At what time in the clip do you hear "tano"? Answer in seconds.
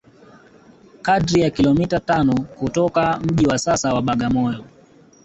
1.99-2.41